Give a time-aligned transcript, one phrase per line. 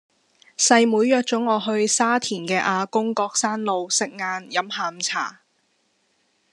[0.57, 4.17] 細妹約左我去沙田嘅亞公角山路食晏
[4.49, 5.41] 飲下午茶